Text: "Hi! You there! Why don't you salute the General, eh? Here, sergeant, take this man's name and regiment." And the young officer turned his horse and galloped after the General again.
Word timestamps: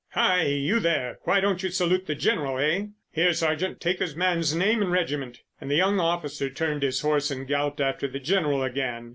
"Hi! 0.13 0.41
You 0.45 0.79
there! 0.79 1.19
Why 1.25 1.39
don't 1.39 1.61
you 1.61 1.69
salute 1.69 2.07
the 2.07 2.15
General, 2.15 2.57
eh? 2.57 2.85
Here, 3.11 3.33
sergeant, 3.33 3.79
take 3.79 3.99
this 3.99 4.15
man's 4.15 4.55
name 4.55 4.81
and 4.81 4.91
regiment." 4.91 5.43
And 5.59 5.69
the 5.69 5.75
young 5.75 5.99
officer 5.99 6.49
turned 6.49 6.81
his 6.81 7.01
horse 7.01 7.29
and 7.29 7.45
galloped 7.45 7.79
after 7.81 8.07
the 8.07 8.19
General 8.19 8.63
again. 8.63 9.09